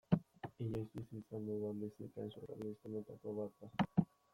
Inoiz 0.65 0.87
bizi 0.95 1.21
izan 1.21 1.45
dudan 1.51 1.85
bizipen 1.85 2.35
surrealistenetako 2.39 3.41
bat 3.41 3.59
da. 3.67 4.09